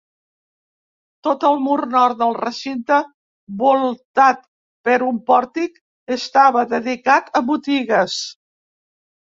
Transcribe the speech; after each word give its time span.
Tot 1.27 1.43
el 1.49 1.59
mur 1.65 1.75
nord 1.95 2.17
del 2.21 2.33
recinte, 2.39 2.97
voltat 3.61 4.43
per 4.89 4.97
un 5.11 5.21
pòrtic, 5.29 5.79
estava 6.19 6.67
dedicat 6.75 7.33
a 7.43 7.47
botigues. 7.55 8.21